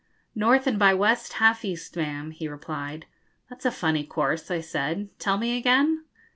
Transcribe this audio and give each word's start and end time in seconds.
'North 0.33 0.65
and 0.65 0.79
by 0.79 0.95
west, 0.95 1.33
half 1.33 1.63
east, 1.63 1.95
ma'am,' 1.95 2.31
he 2.31 2.47
replied. 2.47 3.05
'That's 3.51 3.65
a 3.67 3.71
funny 3.71 4.03
course,' 4.03 4.49
I 4.49 4.59
said; 4.59 5.09
'tell 5.19 5.37
me 5.37 5.55
again.' 5.55 6.05